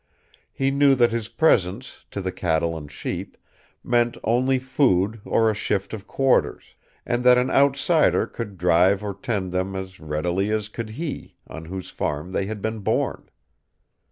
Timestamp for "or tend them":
9.03-9.75